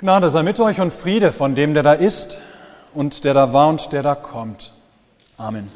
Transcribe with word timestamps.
Gnade 0.00 0.30
sei 0.30 0.44
mit 0.44 0.60
euch 0.60 0.80
und 0.80 0.92
Friede 0.92 1.32
von 1.32 1.56
dem, 1.56 1.74
der 1.74 1.82
da 1.82 1.92
ist 1.92 2.38
und 2.94 3.24
der 3.24 3.34
da 3.34 3.52
war 3.52 3.66
und 3.66 3.92
der 3.92 4.04
da 4.04 4.14
kommt. 4.14 4.72
Amen. 5.36 5.72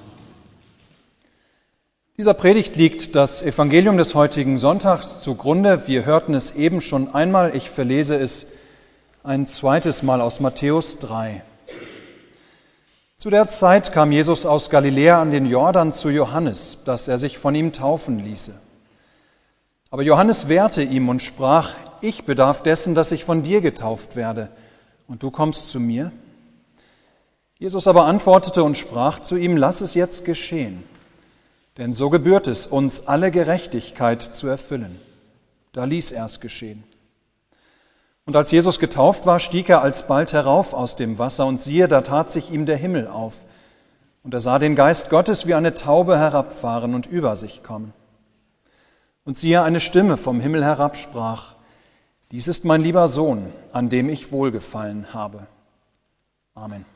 Dieser 2.17 2.33
Predigt 2.33 2.77
liegt 2.77 3.17
das 3.17 3.43
Evangelium 3.43 3.97
des 3.97 4.15
heutigen 4.15 4.59
Sonntags 4.59 5.19
zugrunde. 5.19 5.89
Wir 5.89 6.05
hörten 6.05 6.35
es 6.35 6.53
eben 6.53 6.81
schon 6.81 7.13
einmal. 7.13 7.57
Ich 7.57 7.69
verlese 7.69 8.15
es 8.15 8.47
ein 9.25 9.45
zweites 9.45 10.05
Mal 10.05 10.21
aus 10.21 10.39
Matthäus 10.39 11.01
3. 11.01 11.43
Zu 13.17 13.29
der 13.29 13.49
Zeit 13.49 13.93
kam 13.93 14.13
Jesus 14.13 14.47
aus 14.47 14.71
Galiläa 14.71 15.21
an 15.21 15.33
den 15.33 15.47
Jordan 15.47 15.91
zu 15.91 16.11
Johannes, 16.11 16.79
dass 16.85 17.09
er 17.09 17.19
sich 17.19 17.39
von 17.39 17.57
ihm 17.57 17.73
taufen 17.73 18.21
ließe. 18.21 18.53
Aber 19.91 20.05
Johannes 20.05 20.49
wehrte 20.49 20.85
ihm 20.85 21.09
und 21.09 21.23
sprach, 21.23 21.75
ich 22.03 22.25
bedarf 22.25 22.63
dessen, 22.63 22.95
dass 22.95 23.13
ich 23.13 23.25
von 23.25 23.43
dir 23.43 23.61
getauft 23.61 24.17
werde, 24.17 24.51
und 25.09 25.23
du 25.23 25.31
kommst 25.31 25.71
zu 25.71 25.81
mir? 25.81 26.13
Jesus 27.59 27.87
aber 27.87 28.07
antwortete 28.07 28.65
und 28.65 28.77
sprach 28.77 29.21
zu 29.21 29.37
ihm, 29.37 29.57
lass 29.57 29.81
es 29.81 29.95
jetzt 29.95 30.25
geschehen, 30.25 30.83
denn 31.79 31.93
so 31.93 32.11
gebührt 32.11 32.49
es 32.49 32.67
uns, 32.67 33.07
alle 33.07 33.31
Gerechtigkeit 33.31 34.21
zu 34.21 34.49
erfüllen. 34.49 35.01
Da 35.73 35.85
ließ 35.85 36.13
er 36.13 36.27
es 36.27 36.41
geschehen. 36.41 36.85
Und 38.25 38.37
als 38.37 38.51
Jesus 38.51 38.79
getauft 38.79 39.27
war, 39.27 39.41
stieg 39.41 39.69
er 39.69 39.83
alsbald 39.83 40.33
herauf 40.33 40.75
aus 40.75 40.97
dem 40.97 41.19
Wasser, 41.19 41.47
und 41.47 41.61
siehe, 41.61 41.89
da 41.89 42.03
tat 42.03 42.31
sich 42.31 42.51
ihm 42.51 42.67
der 42.67 42.77
Himmel 42.77 43.09
auf, 43.09 43.45
und 44.23 44.35
er 44.35 44.41
sah 44.41 44.59
den 44.59 44.77
Geist 44.77 45.11
Gottes 45.11 45.47
wie 45.47 45.55
eine 45.55 45.75
Taube 45.75 46.17
herabfahren 46.19 46.95
und 46.95 47.07
über 47.07 47.35
sich 47.37 47.63
kommen. 47.63 47.93
Und 49.25 49.37
siehe, 49.37 49.63
eine 49.63 49.81
Stimme 49.81 50.17
vom 50.17 50.41
Himmel 50.41 50.65
herab 50.65 50.97
sprach, 50.97 51.57
dies 52.33 52.49
ist 52.49 52.65
mein 52.65 52.81
lieber 52.81 53.09
Sohn, 53.09 53.53
an 53.73 53.91
dem 53.91 54.09
ich 54.09 54.33
wohlgefallen 54.33 55.13
habe. 55.13 55.47
Amen. 56.55 56.87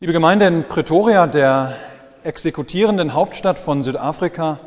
Liebe 0.00 0.12
Gemeinde 0.12 0.46
in 0.46 0.68
Pretoria, 0.68 1.26
der 1.26 1.74
exekutierenden 2.22 3.14
Hauptstadt 3.14 3.58
von 3.58 3.82
Südafrika, 3.82 4.60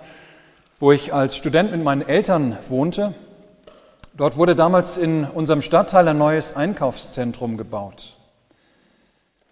wo 0.79 0.91
ich 0.91 1.13
als 1.13 1.37
Student 1.37 1.71
mit 1.71 1.83
meinen 1.83 2.01
Eltern 2.01 2.57
wohnte, 2.67 3.13
dort 4.15 4.37
wurde 4.37 4.55
damals 4.55 4.97
in 4.97 5.23
unserem 5.23 5.61
Stadtteil 5.61 6.07
ein 6.07 6.17
neues 6.17 6.55
Einkaufszentrum 6.55 7.57
gebaut. 7.57 8.17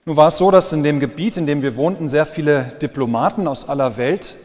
Nun 0.09 0.17
war 0.17 0.29
es 0.29 0.39
so, 0.39 0.49
dass 0.49 0.73
in 0.73 0.81
dem 0.81 0.99
Gebiet, 0.99 1.37
in 1.37 1.45
dem 1.45 1.61
wir 1.61 1.75
wohnten, 1.75 2.09
sehr 2.09 2.25
viele 2.25 2.63
Diplomaten 2.81 3.47
aus 3.47 3.69
aller 3.69 3.95
Welt, 3.95 4.37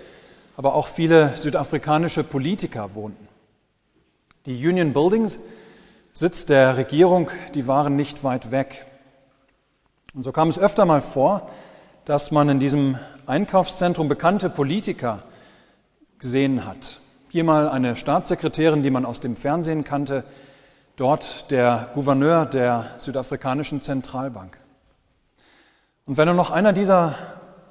aber 0.58 0.74
auch 0.74 0.88
viele 0.88 1.38
südafrikanische 1.38 2.22
Politiker 2.22 2.94
wohnten. 2.94 3.26
Die 4.44 4.68
Union 4.68 4.92
Buildings, 4.92 5.40
Sitz 6.12 6.44
der 6.44 6.76
Regierung, 6.76 7.30
die 7.54 7.66
waren 7.66 7.96
nicht 7.96 8.22
weit 8.24 8.50
weg. 8.50 8.84
Und 10.12 10.22
so 10.22 10.32
kam 10.32 10.50
es 10.50 10.58
öfter 10.58 10.84
mal 10.84 11.00
vor, 11.00 11.48
dass 12.04 12.30
man 12.30 12.50
in 12.50 12.60
diesem 12.60 12.98
Einkaufszentrum 13.24 14.06
bekannte 14.06 14.50
Politiker 14.50 15.22
gesehen 16.18 16.66
hat. 16.66 17.00
Hier 17.30 17.42
mal 17.44 17.70
eine 17.70 17.96
Staatssekretärin, 17.96 18.82
die 18.82 18.90
man 18.90 19.06
aus 19.06 19.20
dem 19.20 19.34
Fernsehen 19.34 19.82
kannte, 19.82 20.24
dort 20.96 21.50
der 21.50 21.88
Gouverneur 21.94 22.44
der 22.44 22.90
südafrikanischen 22.98 23.80
Zentralbank. 23.80 24.58
Und 26.06 26.18
wenn 26.18 26.26
nur 26.26 26.34
noch 26.34 26.50
einer 26.50 26.72
dieser 26.72 27.14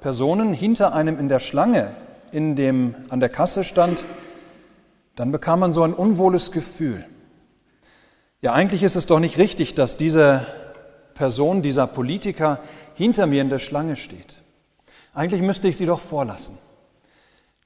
Personen 0.00 0.52
hinter 0.52 0.92
einem 0.92 1.18
in 1.18 1.28
der 1.28 1.38
Schlange 1.38 1.94
in 2.32 2.56
dem, 2.56 2.96
an 3.08 3.20
der 3.20 3.28
Kasse 3.28 3.62
stand, 3.62 4.04
dann 5.14 5.30
bekam 5.30 5.60
man 5.60 5.72
so 5.72 5.84
ein 5.84 5.94
unwohles 5.94 6.50
Gefühl. 6.50 7.04
Ja, 8.40 8.52
eigentlich 8.52 8.82
ist 8.82 8.96
es 8.96 9.06
doch 9.06 9.20
nicht 9.20 9.38
richtig, 9.38 9.74
dass 9.74 9.96
diese 9.96 10.46
Person, 11.14 11.62
dieser 11.62 11.86
Politiker 11.86 12.58
hinter 12.94 13.26
mir 13.26 13.40
in 13.40 13.50
der 13.50 13.60
Schlange 13.60 13.94
steht. 13.94 14.42
Eigentlich 15.14 15.40
müsste 15.40 15.68
ich 15.68 15.76
sie 15.76 15.86
doch 15.86 16.00
vorlassen. 16.00 16.58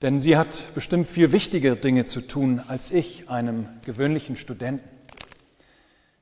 Denn 0.03 0.20
sie 0.20 0.37
hat 0.37 0.75
bestimmt 0.75 1.09
viel 1.09 1.32
wichtigere 1.32 1.76
Dinge 1.76 2.04
zu 2.04 2.20
tun 2.20 2.62
als 2.69 2.91
ich, 2.91 3.31
einem 3.31 3.66
gewöhnlichen 3.87 4.37
Studenten. 4.37 4.88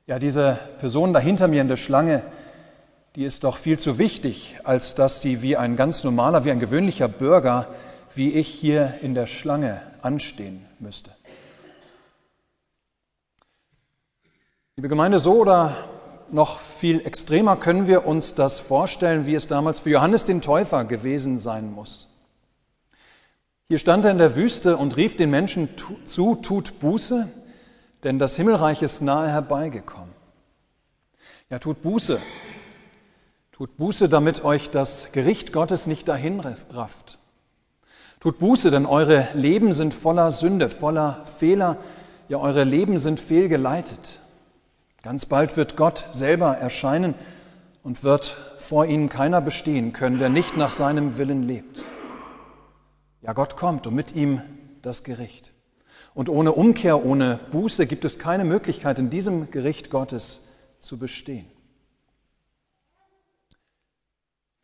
Ja, 0.06 0.21
diese 0.21 0.59
Person 0.78 1.12
da 1.12 1.19
hinter 1.19 1.48
mir 1.48 1.60
in 1.60 1.69
der 1.69 1.76
Schlange, 1.76 2.22
die 3.16 3.25
ist 3.25 3.44
doch 3.44 3.56
viel 3.56 3.78
zu 3.78 3.99
wichtig, 3.99 4.59
als 4.65 4.94
dass 4.94 5.22
sie 5.22 5.41
wie 5.41 5.56
ein 5.56 5.75
ganz 5.75 6.04
normaler, 6.04 6.44
wie 6.44 6.50
ein 6.50 6.60
gewöhnlicher 6.60 7.09
Bürger, 7.09 7.69
wie 8.15 8.32
ich 8.32 8.47
hier 8.47 8.99
in 9.00 9.15
der 9.15 9.27
Schlange 9.27 9.81
anstehen 10.03 10.66
müsste. 10.78 11.10
Liebe 14.77 14.88
Gemeinde, 14.88 15.19
so 15.19 15.41
oder 15.41 15.88
noch 16.31 16.60
viel 16.60 17.06
extremer 17.06 17.56
können 17.56 17.87
wir 17.87 18.06
uns 18.06 18.34
das 18.34 18.59
vorstellen, 18.60 19.25
wie 19.25 19.34
es 19.34 19.47
damals 19.47 19.81
für 19.81 19.91
Johannes 19.91 20.25
den 20.25 20.43
Täufer 20.43 20.84
gewesen 20.84 21.38
sein 21.38 21.72
muss. 21.72 22.09
Hier 23.69 23.78
stand 23.78 24.04
er 24.04 24.10
in 24.10 24.19
der 24.19 24.37
Wüste 24.37 24.77
und 24.77 24.97
rief 24.97 25.16
den 25.16 25.31
Menschen 25.31 25.71
zu, 26.04 26.34
tut 26.34 26.78
Buße, 26.81 27.28
denn 28.04 28.19
das 28.19 28.37
Himmelreich 28.37 28.83
ist 28.83 29.00
nahe 29.00 29.28
herbeigekommen. 29.28 30.15
Ja, 31.50 31.59
tut 31.59 31.81
Buße, 31.81 32.21
Tut 33.56 33.78
Buße, 33.78 34.11
damit 34.11 34.44
euch 34.44 34.69
das 34.69 35.12
Gericht 35.12 35.55
Gottes 35.55 35.87
nicht 35.87 36.09
dahin 36.09 36.41
rafft. 36.41 37.19
Tut 38.21 38.39
Buße, 38.39 38.71
denn 38.71 38.84
eure 38.84 39.28
Leben 39.33 39.72
sind 39.72 39.94
voller 39.94 40.31
Sünde, 40.31 40.69
voller 40.69 41.25
Fehler, 41.39 41.78
ja 42.28 42.37
eure 42.37 42.65
Leben 42.65 42.99
sind 42.99 43.19
fehlgeleitet. 43.19 44.21
Ganz 45.03 45.25
bald 45.25 45.56
wird 45.56 45.75
Gott 45.75 46.06
selber 46.12 46.55
erscheinen 46.59 47.15
und 47.83 48.05
wird 48.05 48.37
vor 48.59 48.84
ihnen 48.84 49.09
keiner 49.09 49.41
bestehen 49.41 49.95
können, 49.95 50.19
der 50.19 50.28
nicht 50.28 50.59
nach 50.59 50.72
seinem 50.72 51.16
Willen 51.16 51.43
lebt. 51.43 51.81
Ja, 53.22 53.33
Gott 53.33 53.56
kommt 53.56 53.87
und 53.87 53.95
mit 53.95 54.15
ihm 54.15 54.43
das 54.83 55.03
Gericht. 55.03 55.55
Und 56.12 56.28
ohne 56.28 56.53
Umkehr, 56.53 57.06
ohne 57.06 57.41
Buße 57.53 57.87
gibt 57.87 58.05
es 58.05 58.19
keine 58.19 58.45
Möglichkeit, 58.45 58.99
in 58.99 59.09
diesem 59.09 59.50
Gericht 59.50 59.89
Gottes 59.89 60.47
zu 60.81 60.99
bestehen. 60.99 61.47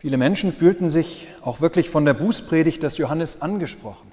Viele 0.03 0.17
Menschen 0.17 0.53
fühlten 0.53 0.91
sich 0.91 1.29
auch 1.43 1.61
wirklich 1.61 1.89
von 1.89 2.05
der 2.05 2.15
Bußpredigt 2.15 2.83
des 2.83 2.99
Johannes 2.99 3.41
angesprochen, 3.41 4.11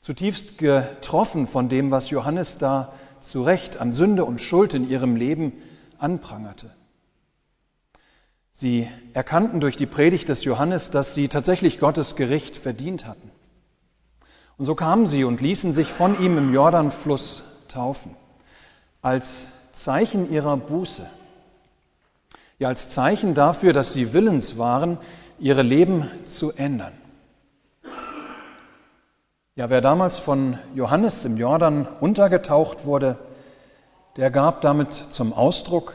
zutiefst 0.00 0.58
getroffen 0.58 1.48
von 1.48 1.68
dem, 1.68 1.90
was 1.90 2.10
Johannes 2.10 2.56
da 2.58 2.92
zu 3.20 3.42
Recht 3.42 3.78
an 3.78 3.92
Sünde 3.92 4.24
und 4.24 4.40
Schuld 4.40 4.74
in 4.74 4.88
ihrem 4.88 5.16
Leben 5.16 5.54
anprangerte. 5.98 6.70
Sie 8.52 8.86
erkannten 9.12 9.58
durch 9.58 9.76
die 9.76 9.86
Predigt 9.86 10.28
des 10.28 10.44
Johannes, 10.44 10.92
dass 10.92 11.14
sie 11.14 11.26
tatsächlich 11.26 11.80
Gottes 11.80 12.14
Gericht 12.14 12.56
verdient 12.56 13.08
hatten. 13.08 13.32
Und 14.56 14.66
so 14.66 14.76
kamen 14.76 15.06
sie 15.06 15.24
und 15.24 15.40
ließen 15.40 15.72
sich 15.72 15.92
von 15.92 16.22
ihm 16.22 16.38
im 16.38 16.54
Jordanfluss 16.54 17.42
taufen, 17.66 18.14
als 19.02 19.48
Zeichen 19.72 20.30
ihrer 20.30 20.56
Buße 20.56 21.10
ja 22.58 22.68
als 22.68 22.90
Zeichen 22.90 23.34
dafür, 23.34 23.72
dass 23.72 23.92
sie 23.92 24.12
willens 24.12 24.58
waren, 24.58 24.98
ihre 25.38 25.62
Leben 25.62 26.10
zu 26.24 26.52
ändern. 26.52 26.92
Ja, 29.54 29.70
wer 29.70 29.80
damals 29.80 30.18
von 30.18 30.58
Johannes 30.74 31.24
im 31.24 31.36
Jordan 31.36 31.86
untergetaucht 32.00 32.84
wurde, 32.84 33.18
der 34.16 34.30
gab 34.30 34.60
damit 34.60 34.92
zum 34.92 35.32
Ausdruck, 35.32 35.94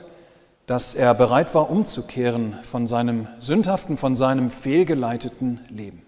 dass 0.66 0.96
er 0.96 1.14
bereit 1.14 1.54
war, 1.54 1.70
umzukehren 1.70 2.58
von 2.64 2.88
seinem 2.88 3.28
sündhaften, 3.40 3.98
von 3.98 4.16
seinem 4.16 4.52
fehlgeleiteten 4.52 5.60
Leben. 5.70 6.04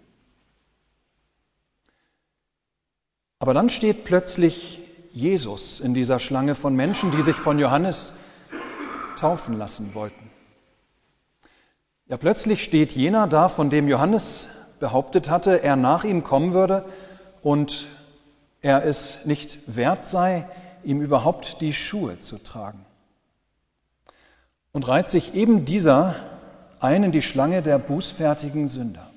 Aber 3.40 3.54
dann 3.54 3.70
steht 3.70 4.04
plötzlich 4.04 4.82
Jesus 5.12 5.80
in 5.80 5.94
dieser 5.94 6.18
Schlange 6.18 6.56
von 6.56 6.76
Menschen, 6.76 7.12
die 7.12 7.22
sich 7.22 7.36
von 7.36 7.60
Johannes 7.60 8.14
taufen 9.16 9.58
lassen 9.58 9.94
wollten. 9.94 10.33
Ja, 12.08 12.18
plötzlich 12.18 12.64
steht 12.64 12.94
jener 12.94 13.28
da, 13.28 13.48
von 13.48 13.70
dem 13.70 13.88
Johannes 13.88 14.48
behauptet 14.80 15.30
hatte, 15.30 15.64
er 15.64 15.78
nach 15.78 16.04
ihm 16.04 16.24
kommen 16.24 16.54
würde 16.54 16.84
und 17.42 17.88
er 18.62 18.86
es 18.86 19.26
nicht 19.26 19.60
wert 19.68 20.06
sei, 20.06 20.46
ihm 20.84 21.02
überhaupt 21.02 21.62
die 21.62 21.74
Schuhe 21.74 22.20
zu 22.20 22.38
tragen. 22.38 22.86
Und 24.74 24.88
reiht 24.88 25.08
sich 25.08 25.34
eben 25.34 25.64
dieser 25.64 26.16
ein 26.82 27.04
in 27.04 27.12
die 27.14 27.22
Schlange 27.22 27.62
der 27.62 27.80
bußfertigen 27.80 28.68
Sünder. 28.68 29.10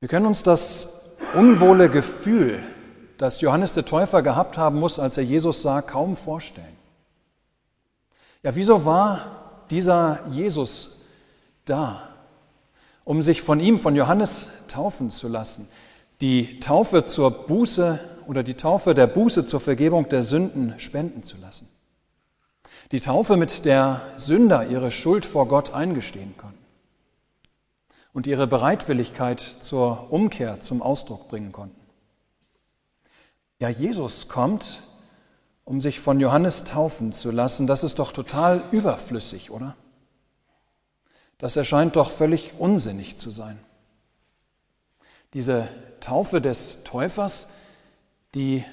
Wir 0.00 0.08
können 0.08 0.26
uns 0.26 0.42
das 0.42 0.88
unwohle 1.34 1.88
Gefühl, 1.88 2.60
das 3.18 3.40
Johannes 3.40 3.74
der 3.74 3.84
Täufer 3.84 4.22
gehabt 4.22 4.58
haben 4.58 4.80
muss, 4.80 4.98
als 4.98 5.18
er 5.18 5.24
Jesus 5.24 5.62
sah, 5.62 5.82
kaum 5.82 6.16
vorstellen. 6.16 6.76
Ja, 8.42 8.56
wieso 8.56 8.84
war 8.84 9.39
dieser 9.70 10.26
Jesus 10.28 10.98
da, 11.64 12.08
um 13.04 13.22
sich 13.22 13.42
von 13.42 13.60
ihm, 13.60 13.78
von 13.78 13.96
Johannes 13.96 14.52
taufen 14.68 15.10
zu 15.10 15.28
lassen. 15.28 15.68
die 16.20 16.60
Taufe 16.60 17.04
zur 17.04 17.30
Buße 17.46 17.98
oder 18.26 18.42
die 18.42 18.54
Taufe 18.54 18.94
der 18.94 19.06
Buße 19.06 19.46
zur 19.46 19.60
Vergebung 19.60 20.08
der 20.08 20.22
Sünden 20.22 20.78
spenden 20.78 21.22
zu 21.22 21.36
lassen. 21.38 21.68
Die 22.92 23.00
Taufe, 23.00 23.36
mit 23.36 23.64
der 23.64 24.02
Sünder 24.16 24.66
ihre 24.66 24.90
Schuld 24.90 25.24
vor 25.24 25.48
Gott 25.48 25.72
eingestehen 25.72 26.36
konnten 26.36 26.58
und 28.12 28.26
ihre 28.26 28.46
Bereitwilligkeit 28.46 29.40
zur 29.40 30.12
Umkehr 30.12 30.60
zum 30.60 30.82
Ausdruck 30.82 31.28
bringen 31.28 31.52
konnten. 31.52 31.80
Ja, 33.58 33.68
Jesus 33.68 34.28
kommt, 34.28 34.82
um 35.70 35.80
sich 35.80 36.00
von 36.00 36.18
Johannes 36.18 36.64
taufen 36.64 37.12
zu 37.12 37.30
lassen. 37.30 37.68
Das 37.68 37.84
ist 37.84 38.00
doch 38.00 38.10
total 38.10 38.64
überflüssig, 38.72 39.52
oder? 39.52 39.76
Das 41.38 41.54
erscheint 41.54 41.94
doch 41.94 42.10
völlig 42.10 42.54
unsinnig 42.58 43.16
zu 43.18 43.30
sein. 43.30 43.56
Diese 45.32 45.68
Taufe 46.00 46.40
des 46.40 46.82
Täufers, 46.82 47.46
die 48.34 48.64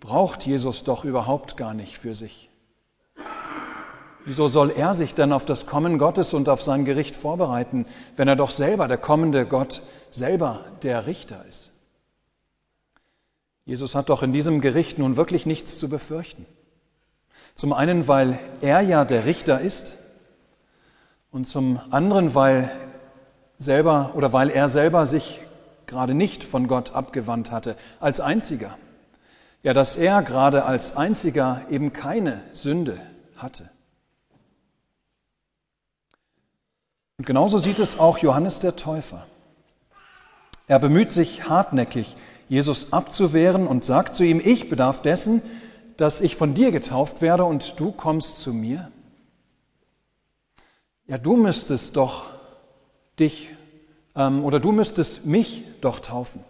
braucht 0.00 0.44
Jesus 0.44 0.82
doch 0.82 1.04
überhaupt 1.04 1.56
gar 1.56 1.72
nicht 1.72 1.98
für 1.98 2.16
sich. 2.16 2.50
Wieso 4.24 4.48
soll 4.48 4.72
er 4.72 4.92
sich 4.94 5.14
denn 5.14 5.32
auf 5.32 5.44
das 5.44 5.66
Kommen 5.66 5.98
Gottes 5.98 6.34
und 6.34 6.48
auf 6.48 6.64
sein 6.64 6.84
Gericht 6.84 7.14
vorbereiten, 7.14 7.86
wenn 8.16 8.26
er 8.26 8.34
doch 8.34 8.50
selber, 8.50 8.88
der 8.88 8.98
kommende 8.98 9.46
Gott, 9.46 9.82
selber 10.10 10.64
der 10.82 11.06
Richter 11.06 11.44
ist? 11.48 11.70
Jesus 13.70 13.94
hat 13.94 14.08
doch 14.08 14.24
in 14.24 14.32
diesem 14.32 14.60
Gericht 14.60 14.98
nun 14.98 15.16
wirklich 15.16 15.46
nichts 15.46 15.78
zu 15.78 15.88
befürchten. 15.88 16.44
Zum 17.54 17.72
einen, 17.72 18.08
weil 18.08 18.36
er 18.60 18.80
ja 18.80 19.04
der 19.04 19.26
Richter 19.26 19.60
ist 19.60 19.96
und 21.30 21.44
zum 21.46 21.78
anderen, 21.92 22.34
weil 22.34 22.72
selber 23.60 24.10
oder 24.16 24.32
weil 24.32 24.50
er 24.50 24.68
selber 24.68 25.06
sich 25.06 25.40
gerade 25.86 26.14
nicht 26.14 26.42
von 26.42 26.66
Gott 26.66 26.96
abgewandt 26.96 27.52
hatte, 27.52 27.76
als 28.00 28.18
einziger. 28.18 28.76
Ja, 29.62 29.72
dass 29.72 29.96
er 29.96 30.24
gerade 30.24 30.64
als 30.64 30.96
einziger 30.96 31.62
eben 31.70 31.92
keine 31.92 32.42
Sünde 32.52 33.00
hatte. 33.36 33.70
Und 37.18 37.24
genauso 37.24 37.58
sieht 37.58 37.78
es 37.78 38.00
auch 38.00 38.18
Johannes 38.18 38.58
der 38.58 38.74
Täufer. 38.74 39.28
Er 40.66 40.80
bemüht 40.80 41.12
sich 41.12 41.48
hartnäckig, 41.48 42.16
Jesus 42.50 42.92
abzuwehren 42.92 43.68
und 43.68 43.84
sagt 43.84 44.16
zu 44.16 44.24
ihm, 44.24 44.42
ich 44.44 44.68
bedarf 44.68 45.02
dessen, 45.02 45.40
dass 45.96 46.20
ich 46.20 46.34
von 46.34 46.52
dir 46.52 46.72
getauft 46.72 47.22
werde 47.22 47.44
und 47.44 47.78
du 47.78 47.92
kommst 47.92 48.40
zu 48.40 48.52
mir. 48.52 48.90
Ja, 51.06 51.16
du 51.16 51.36
müsstest 51.36 51.96
doch 51.96 52.26
dich 53.20 53.50
ähm, 54.16 54.44
oder 54.44 54.58
du 54.58 54.72
müsstest 54.72 55.26
mich 55.26 55.64
doch 55.80 56.00
taufen. 56.00 56.42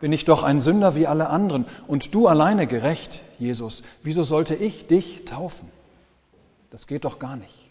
Bin 0.00 0.10
ich 0.10 0.24
doch 0.24 0.42
ein 0.42 0.58
Sünder 0.58 0.96
wie 0.96 1.06
alle 1.06 1.28
anderen 1.28 1.66
und 1.86 2.14
du 2.14 2.26
alleine 2.26 2.66
gerecht, 2.66 3.26
Jesus. 3.38 3.82
Wieso 4.02 4.22
sollte 4.22 4.54
ich 4.54 4.86
dich 4.86 5.26
taufen? 5.26 5.68
Das 6.70 6.86
geht 6.86 7.04
doch 7.04 7.18
gar 7.18 7.36
nicht. 7.36 7.70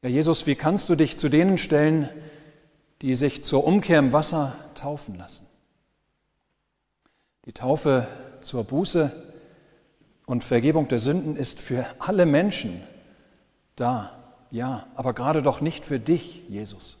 Ja, 0.00 0.08
Jesus, 0.08 0.46
wie 0.46 0.54
kannst 0.54 0.88
du 0.88 0.94
dich 0.94 1.18
zu 1.18 1.28
denen 1.28 1.58
stellen, 1.58 2.08
die 3.02 3.14
sich 3.14 3.44
zur 3.44 3.64
Umkehr 3.64 3.98
im 3.98 4.12
Wasser 4.12 4.56
taufen 4.74 5.16
lassen? 5.16 5.46
Die 7.44 7.52
Taufe 7.52 8.06
zur 8.40 8.64
Buße 8.64 9.12
und 10.26 10.44
Vergebung 10.44 10.88
der 10.88 10.98
Sünden 10.98 11.36
ist 11.36 11.60
für 11.60 11.86
alle 11.98 12.26
Menschen 12.26 12.82
da, 13.76 14.12
ja, 14.50 14.86
aber 14.94 15.14
gerade 15.14 15.42
doch 15.42 15.60
nicht 15.60 15.84
für 15.84 16.00
dich, 16.00 16.42
Jesus. 16.48 16.98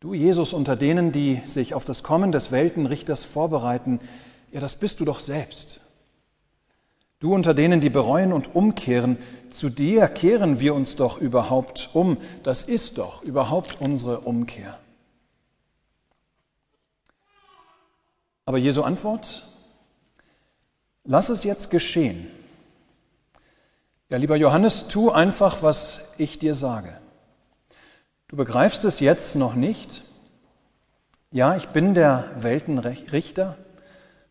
Du, 0.00 0.12
Jesus, 0.12 0.52
unter 0.52 0.76
denen, 0.76 1.12
die 1.12 1.40
sich 1.46 1.74
auf 1.74 1.84
das 1.84 2.02
Kommen 2.02 2.30
des 2.30 2.52
Weltenrichters 2.52 3.24
vorbereiten, 3.24 4.00
ja, 4.52 4.60
das 4.60 4.76
bist 4.76 5.00
du 5.00 5.04
doch 5.04 5.18
selbst. 5.18 5.80
Du 7.24 7.32
unter 7.32 7.54
denen, 7.54 7.80
die 7.80 7.88
bereuen 7.88 8.34
und 8.34 8.54
umkehren, 8.54 9.16
zu 9.48 9.70
dir 9.70 10.08
kehren 10.08 10.60
wir 10.60 10.74
uns 10.74 10.94
doch 10.94 11.18
überhaupt 11.18 11.88
um. 11.94 12.18
Das 12.42 12.64
ist 12.64 12.98
doch 12.98 13.22
überhaupt 13.22 13.80
unsere 13.80 14.20
Umkehr. 14.20 14.78
Aber 18.44 18.58
Jesu 18.58 18.82
Antwort, 18.82 19.48
lass 21.04 21.30
es 21.30 21.44
jetzt 21.44 21.70
geschehen. 21.70 22.28
Ja, 24.10 24.18
lieber 24.18 24.36
Johannes, 24.36 24.88
tu 24.88 25.10
einfach, 25.10 25.62
was 25.62 26.06
ich 26.18 26.38
dir 26.38 26.52
sage. 26.52 27.00
Du 28.28 28.36
begreifst 28.36 28.84
es 28.84 29.00
jetzt 29.00 29.34
noch 29.34 29.54
nicht. 29.54 30.02
Ja, 31.30 31.56
ich 31.56 31.68
bin 31.68 31.94
der 31.94 32.30
Weltenrichter 32.36 33.56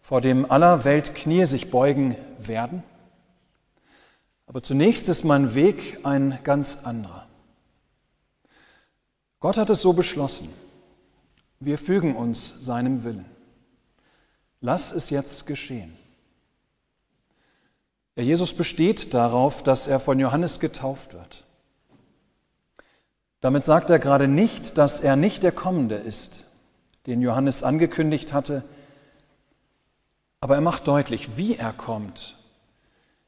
vor 0.03 0.19
dem 0.19 0.51
aller 0.51 0.83
Welt 0.83 1.15
Knie 1.15 1.45
sich 1.45 1.71
beugen 1.71 2.17
werden. 2.47 2.83
Aber 4.45 4.61
zunächst 4.61 5.09
ist 5.09 5.23
mein 5.23 5.55
Weg 5.55 5.99
ein 6.03 6.39
ganz 6.43 6.77
anderer. 6.83 7.27
Gott 9.39 9.57
hat 9.57 9.69
es 9.69 9.81
so 9.81 9.93
beschlossen. 9.93 10.49
Wir 11.59 11.77
fügen 11.77 12.15
uns 12.15 12.55
seinem 12.59 13.03
Willen. 13.03 13.25
Lass 14.61 14.91
es 14.91 15.09
jetzt 15.09 15.45
geschehen. 15.45 15.97
Der 18.15 18.23
Jesus 18.23 18.53
besteht 18.53 19.13
darauf, 19.13 19.63
dass 19.63 19.87
er 19.87 19.99
von 19.99 20.19
Johannes 20.19 20.59
getauft 20.59 21.13
wird. 21.13 21.45
Damit 23.41 23.65
sagt 23.65 23.89
er 23.89 23.99
gerade 23.99 24.27
nicht, 24.27 24.77
dass 24.77 25.01
er 25.01 25.15
nicht 25.15 25.43
der 25.43 25.51
Kommende 25.51 25.95
ist, 25.95 26.45
den 27.07 27.21
Johannes 27.21 27.63
angekündigt 27.63 28.31
hatte, 28.31 28.63
aber 30.43 30.55
er 30.55 30.61
macht 30.61 30.89
deutlich, 30.89 31.37
wie 31.37 31.55
er 31.55 31.71
kommt, 31.71 32.35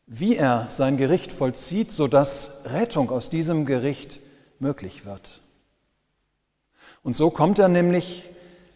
wie 0.05 0.35
er 0.35 0.67
sein 0.69 0.97
Gericht 0.97 1.31
vollzieht, 1.31 1.89
sodass 1.93 2.51
Rettung 2.65 3.09
aus 3.09 3.29
diesem 3.29 3.65
Gericht 3.65 4.19
möglich 4.59 5.05
wird. 5.05 5.39
Und 7.03 7.15
so 7.15 7.29
kommt 7.29 7.57
er 7.57 7.69
nämlich, 7.69 8.25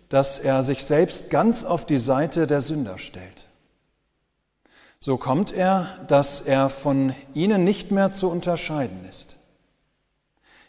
dass 0.08 0.40
er 0.40 0.64
sich 0.64 0.86
selbst 0.86 1.30
ganz 1.30 1.66
auf 1.66 1.86
die 1.86 1.98
Seite 1.98 2.48
der 2.48 2.62
Sünder 2.62 2.98
stellt. 2.98 3.50
So 5.02 5.18
kommt 5.18 5.52
er, 5.52 5.98
dass 6.08 6.40
er 6.40 6.70
von 6.70 7.14
ihnen 7.34 7.66
nicht 7.66 7.92
mehr 7.92 8.10
zu 8.10 8.30
unterscheiden 8.30 9.04
ist. 9.10 9.36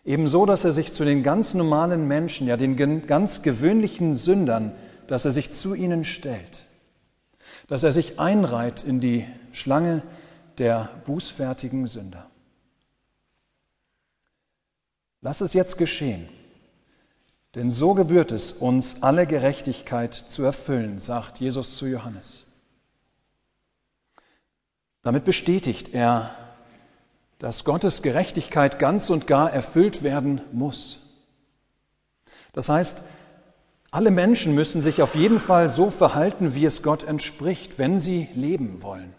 Ebenso, 0.05 0.45
dass 0.45 0.65
er 0.65 0.73
sich 0.73 0.93
zu 0.93 1.05
den 1.05 1.23
ganz 1.23 1.55
normalen 1.55 2.09
Menschen, 2.09 2.49
ja 2.49 2.57
den 2.57 3.07
ganz 3.07 3.43
gewöhnlichen 3.43 4.17
Sündern, 4.17 4.73
dass 5.07 5.25
er 5.25 5.31
sich 5.31 5.53
zu 5.53 5.75
ihnen 5.75 6.03
stellt 6.03 6.67
dass 7.71 7.85
er 7.85 7.93
sich 7.93 8.19
einreiht 8.19 8.83
in 8.83 8.99
die 9.01 9.25
Schlange 9.53 10.03
der 10.59 10.91
bußfertigen 11.07 11.87
Sünder. 11.87 12.29
Lass 15.21 15.41
es 15.41 15.53
jetzt 15.53 15.79
geschehen, 15.79 16.29
denn 17.55 17.71
so 17.71 17.95
gebührt 17.95 18.33
es 18.33 18.51
uns, 18.51 19.05
alle 19.05 19.25
Gerechtigkeit 19.25 20.15
zu 20.15 20.43
erfüllen, 20.43 20.99
sagt 20.99 21.39
Jesus 21.39 21.77
zu 21.77 21.87
Johannes. 21.87 22.45
Damit 25.03 25.25
bestätigt 25.25 25.95
er, 25.95 26.35
dass 27.39 27.65
Gottes 27.65 28.03
Gerechtigkeit 28.03 28.81
ganz 28.81 29.11
und 29.11 29.29
gar 29.29 29.53
erfüllt 29.53 30.03
werden 30.03 30.41
muss. 30.51 30.99
Das 32.53 32.69
heißt, 32.69 33.01
alle 33.91 34.11
Menschen 34.11 34.55
müssen 34.55 34.83
sich 34.83 35.03
auf 35.03 35.15
jeden 35.15 35.41
Fall 35.41 35.69
so 35.69 35.91
verhalten, 35.91 36.55
wie 36.55 36.65
es 36.65 36.83
Gott 36.83 37.03
entspricht, 37.03 37.79
wenn 37.79 37.99
sie 37.99 38.29
leben 38.35 38.83
wollen. 38.83 39.15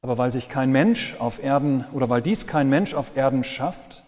Aber 0.00 0.16
weil 0.16 0.32
sich 0.32 0.48
kein 0.48 0.70
Mensch 0.70 1.16
auf 1.18 1.42
Erden 1.42 1.84
oder 1.92 2.08
weil 2.08 2.22
dies 2.22 2.46
kein 2.46 2.70
Mensch 2.70 2.94
auf 2.94 3.16
Erden 3.16 3.44
schafft, 3.44 4.04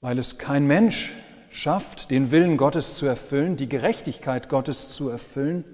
weil 0.00 0.18
es 0.18 0.38
kein 0.38 0.66
Mensch 0.66 1.14
schafft, 1.50 2.10
den 2.10 2.30
Willen 2.30 2.56
Gottes 2.56 2.96
zu 2.96 3.06
erfüllen, 3.06 3.56
die 3.56 3.68
Gerechtigkeit 3.68 4.48
Gottes 4.48 4.90
zu 4.90 5.08
erfüllen, 5.08 5.64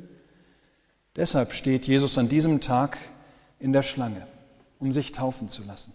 deshalb 1.16 1.52
steht 1.52 1.86
Jesus 1.86 2.16
an 2.16 2.28
diesem 2.28 2.60
Tag 2.60 2.98
in 3.58 3.72
der 3.72 3.82
Schlange, 3.82 4.26
um 4.78 4.92
sich 4.92 5.12
taufen 5.12 5.48
zu 5.48 5.62
lassen. 5.64 5.92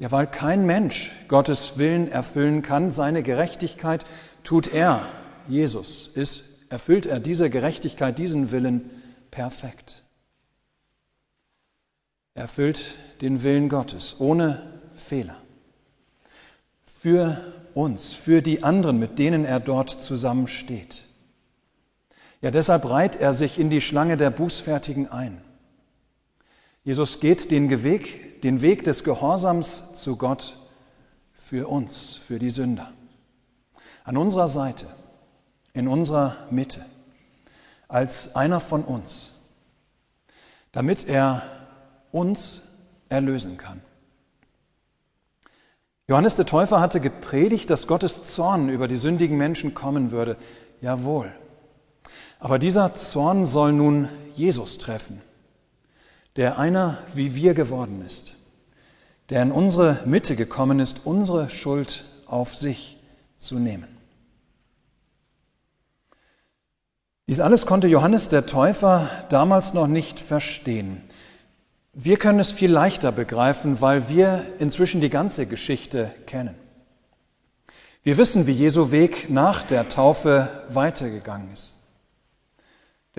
Ja, 0.00 0.10
weil 0.10 0.26
kein 0.26 0.64
Mensch 0.64 1.12
Gottes 1.28 1.76
Willen 1.76 2.10
erfüllen 2.10 2.62
kann, 2.62 2.90
seine 2.90 3.22
Gerechtigkeit 3.22 4.06
tut 4.42 4.72
er, 4.72 5.06
Jesus, 5.46 6.08
ist, 6.08 6.42
erfüllt 6.70 7.04
er 7.04 7.20
diese 7.20 7.50
Gerechtigkeit, 7.50 8.18
diesen 8.18 8.50
Willen 8.50 8.90
perfekt. 9.30 10.02
Er 12.32 12.42
erfüllt 12.42 12.96
den 13.20 13.42
Willen 13.42 13.68
Gottes 13.68 14.16
ohne 14.20 14.80
Fehler. 14.94 15.36
Für 17.02 17.52
uns, 17.74 18.14
für 18.14 18.40
die 18.40 18.62
anderen, 18.62 18.98
mit 18.98 19.18
denen 19.18 19.44
er 19.44 19.60
dort 19.60 19.90
zusammensteht. 19.90 21.04
Ja, 22.40 22.50
deshalb 22.50 22.88
reiht 22.88 23.16
er 23.16 23.34
sich 23.34 23.58
in 23.58 23.68
die 23.68 23.82
Schlange 23.82 24.16
der 24.16 24.30
Bußfertigen 24.30 25.10
ein. 25.10 25.42
Jesus 26.82 27.20
geht 27.20 27.50
den 27.50 27.82
Weg, 27.82 28.42
den 28.42 28.62
Weg 28.62 28.84
des 28.84 29.04
Gehorsams 29.04 29.92
zu 29.94 30.16
Gott 30.16 30.56
für 31.34 31.68
uns, 31.68 32.16
für 32.16 32.38
die 32.38 32.50
Sünder. 32.50 32.92
an 34.04 34.16
unserer 34.16 34.48
Seite, 34.48 34.86
in 35.72 35.88
unserer 35.88 36.36
Mitte, 36.50 36.84
als 37.88 38.34
einer 38.34 38.60
von 38.60 38.82
uns, 38.82 39.34
damit 40.72 41.06
er 41.06 41.42
uns 42.12 42.62
erlösen 43.08 43.56
kann. 43.56 43.80
Johannes 46.08 46.34
der 46.34 46.46
Täufer 46.46 46.80
hatte 46.80 47.00
gepredigt, 47.00 47.70
dass 47.70 47.86
Gottes 47.86 48.24
Zorn 48.34 48.68
über 48.68 48.88
die 48.88 48.96
sündigen 48.96 49.38
Menschen 49.38 49.74
kommen 49.74 50.10
würde. 50.10 50.36
Jawohl. 50.80 51.32
Aber 52.40 52.58
dieser 52.58 52.94
Zorn 52.94 53.44
soll 53.44 53.72
nun 53.72 54.08
Jesus 54.34 54.78
treffen, 54.78 55.22
der 56.36 56.58
einer 56.58 56.98
wie 57.14 57.34
wir 57.34 57.54
geworden 57.54 58.02
ist, 58.04 58.34
der 59.30 59.42
in 59.42 59.52
unsere 59.52 60.00
Mitte 60.06 60.36
gekommen 60.36 60.80
ist, 60.80 61.04
unsere 61.04 61.50
Schuld 61.50 62.04
auf 62.26 62.54
sich 62.54 62.98
zu 63.38 63.58
nehmen. 63.58 63.88
Dies 67.26 67.40
alles 67.40 67.64
konnte 67.64 67.86
Johannes 67.86 68.28
der 68.28 68.46
Täufer 68.46 69.08
damals 69.28 69.72
noch 69.72 69.86
nicht 69.86 70.18
verstehen. 70.18 71.02
Wir 71.92 72.16
können 72.16 72.40
es 72.40 72.52
viel 72.52 72.70
leichter 72.70 73.12
begreifen, 73.12 73.80
weil 73.80 74.08
wir 74.08 74.46
inzwischen 74.58 75.00
die 75.00 75.10
ganze 75.10 75.46
Geschichte 75.46 76.12
kennen. 76.26 76.54
Wir 78.02 78.16
wissen, 78.16 78.46
wie 78.46 78.52
Jesu 78.52 78.92
Weg 78.92 79.28
nach 79.30 79.62
der 79.62 79.88
Taufe 79.88 80.48
weitergegangen 80.68 81.52
ist. 81.52 81.76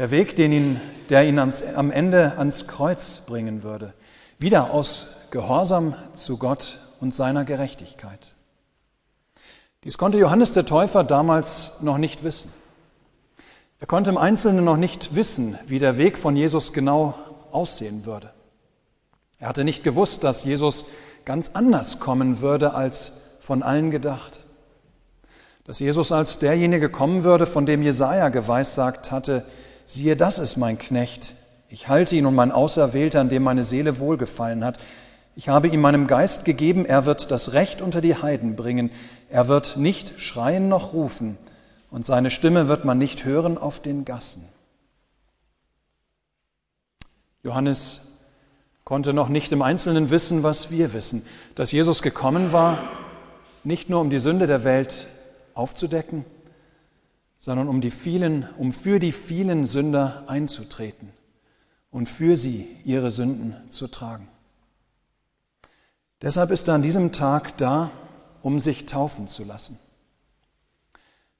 Der 0.01 0.09
Weg, 0.09 0.35
den 0.35 0.51
ihn, 0.51 0.81
der 1.11 1.27
ihn 1.27 1.37
ans, 1.37 1.61
am 1.61 1.91
Ende 1.91 2.35
ans 2.39 2.65
Kreuz 2.65 3.19
bringen 3.27 3.61
würde. 3.61 3.93
Wieder 4.39 4.71
aus 4.71 5.15
Gehorsam 5.29 5.93
zu 6.13 6.39
Gott 6.39 6.79
und 6.99 7.13
seiner 7.13 7.45
Gerechtigkeit. 7.45 8.33
Dies 9.83 9.99
konnte 9.99 10.17
Johannes 10.17 10.53
der 10.53 10.65
Täufer 10.65 11.03
damals 11.03 11.73
noch 11.81 11.99
nicht 11.99 12.23
wissen. 12.23 12.51
Er 13.79 13.85
konnte 13.85 14.09
im 14.09 14.17
Einzelnen 14.17 14.65
noch 14.65 14.75
nicht 14.75 15.13
wissen, 15.13 15.55
wie 15.67 15.77
der 15.77 15.99
Weg 15.99 16.17
von 16.17 16.35
Jesus 16.35 16.73
genau 16.73 17.13
aussehen 17.51 18.07
würde. 18.07 18.33
Er 19.37 19.49
hatte 19.49 19.63
nicht 19.63 19.83
gewusst, 19.83 20.23
dass 20.23 20.43
Jesus 20.43 20.87
ganz 21.25 21.51
anders 21.53 21.99
kommen 21.99 22.41
würde 22.41 22.73
als 22.73 23.11
von 23.39 23.61
allen 23.61 23.91
gedacht. 23.91 24.47
Dass 25.65 25.77
Jesus 25.77 26.11
als 26.11 26.39
derjenige 26.39 26.89
kommen 26.89 27.23
würde, 27.23 27.45
von 27.45 27.67
dem 27.67 27.83
Jesaja 27.83 28.29
geweissagt 28.29 29.11
hatte, 29.11 29.45
siehe, 29.85 30.15
das 30.15 30.39
ist 30.39 30.57
mein 30.57 30.77
Knecht. 30.77 31.35
Ich 31.69 31.87
halte 31.87 32.15
ihn 32.15 32.25
und 32.25 32.35
mein 32.35 32.51
Auserwählter, 32.51 33.21
an 33.21 33.29
dem 33.29 33.43
meine 33.43 33.63
Seele 33.63 33.99
wohlgefallen 33.99 34.63
hat. 34.63 34.79
Ich 35.35 35.49
habe 35.49 35.69
ihm 35.69 35.79
meinem 35.79 36.07
Geist 36.07 36.43
gegeben, 36.43 36.85
er 36.85 37.05
wird 37.05 37.31
das 37.31 37.53
Recht 37.53 37.81
unter 37.81 38.01
die 38.01 38.15
Heiden 38.15 38.55
bringen. 38.55 38.91
Er 39.29 39.47
wird 39.47 39.77
nicht 39.77 40.19
schreien 40.19 40.67
noch 40.67 40.93
rufen 40.93 41.37
und 41.89 42.05
seine 42.05 42.29
Stimme 42.29 42.67
wird 42.67 42.83
man 42.83 42.97
nicht 42.97 43.23
hören 43.25 43.57
auf 43.57 43.79
den 43.79 44.03
Gassen. 44.03 44.43
Johannes 47.43 48.01
konnte 48.83 49.13
noch 49.13 49.29
nicht 49.29 49.51
im 49.51 49.61
Einzelnen 49.61 50.11
wissen, 50.11 50.43
was 50.43 50.69
wir 50.69 50.93
wissen, 50.93 51.25
dass 51.55 51.71
Jesus 51.71 52.01
gekommen 52.01 52.51
war, 52.51 52.77
nicht 53.63 53.89
nur 53.89 54.01
um 54.01 54.09
die 54.09 54.17
Sünde 54.17 54.47
der 54.47 54.63
Welt 54.63 55.07
aufzudecken, 55.53 56.25
sondern 57.41 57.67
um 57.67 57.81
die 57.81 57.91
vielen, 57.91 58.47
um 58.57 58.71
für 58.71 58.99
die 58.99 59.11
vielen 59.11 59.67
Sünder 59.67 60.23
einzutreten 60.27 61.11
und 61.89 62.07
für 62.07 62.37
sie 62.37 62.77
ihre 62.85 63.11
Sünden 63.11 63.53
zu 63.69 63.87
tragen. 63.87 64.29
Deshalb 66.21 66.51
ist 66.51 66.69
er 66.69 66.75
an 66.75 66.81
diesem 66.81 67.11
Tag 67.11 67.57
da, 67.57 67.91
um 68.41 68.59
sich 68.59 68.85
taufen 68.85 69.27
zu 69.27 69.43
lassen. 69.43 69.77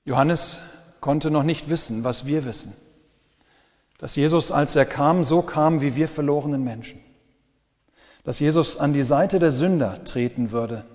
Johannes 0.04 0.62
konnte 1.00 1.32
noch 1.32 1.44
nicht 1.44 1.70
wissen, 1.70 2.04
was 2.04 2.26
wir 2.26 2.44
wissen, 2.44 2.74
dass 3.98 4.18
Jesus, 4.18 4.52
als 4.52 4.76
er 4.76 4.86
kam, 4.86 5.24
so 5.24 5.42
kam 5.42 5.80
wie 5.80 5.96
wir 5.96 6.10
verlorenen 6.10 6.66
Menschen 6.66 7.00
dass 8.24 8.40
Jesus 8.40 8.78
an 8.78 8.94
die 8.94 9.04
Seite 9.04 9.40
der 9.40 9.52
Sünder 9.52 10.04
treten 10.04 10.52
würde, 10.52 10.86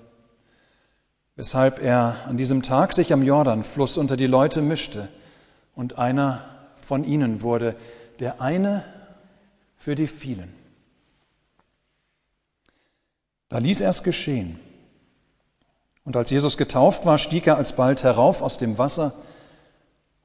weshalb 1.37 1.83
er 1.83 2.17
an 2.27 2.37
diesem 2.37 2.63
Tag 2.63 2.93
sich 2.93 3.13
am 3.13 3.23
Jordanfluss 3.23 3.99
unter 3.99 4.17
die 4.17 4.27
Leute 4.27 4.63
mischte 4.63 5.09
und 5.75 5.99
einer 5.99 6.45
von 6.81 7.05
ihnen 7.05 7.43
wurde, 7.43 7.77
der 8.21 8.41
eine 8.41 8.85
für 9.77 9.95
die 9.95 10.07
vielen. 10.07 10.53
Da 13.49 13.59
ließ 13.59 13.83
er 13.83 13.91
es 13.91 14.03
geschehen. 14.03 14.59
Und 16.05 16.17
als 16.17 16.31
Jesus 16.31 16.57
getauft 16.57 17.05
war, 17.05 17.19
stieg 17.19 17.47
er 17.47 17.57
alsbald 17.57 18.03
herauf 18.03 18.43
aus 18.43 18.59
dem 18.59 18.79
Wasser, 18.79 19.13